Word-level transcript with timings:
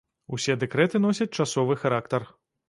Усе 0.37 0.55
дэкрэты 0.63 1.01
носяць 1.03 1.29
часовы 1.37 1.79
характар. 1.83 2.27